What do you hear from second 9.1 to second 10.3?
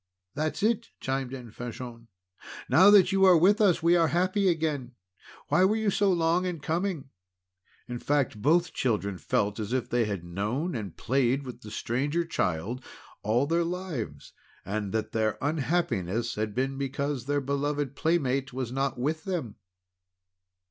felt as if they had